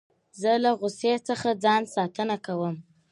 زه 0.41 0.51
له 0.63 0.71
غوسې 0.79 1.13
څخه 1.27 1.49
ځان 1.63 1.81
ساتنه 1.95 2.35
کوم. 2.45 2.75